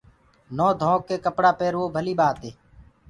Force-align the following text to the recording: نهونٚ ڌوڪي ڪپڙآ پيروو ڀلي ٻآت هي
نهونٚ 0.55 0.79
ڌوڪي 0.81 1.15
ڪپڙآ 1.25 1.51
پيروو 1.59 1.93
ڀلي 1.95 2.13
ٻآت 2.19 2.37
هي 2.45 2.51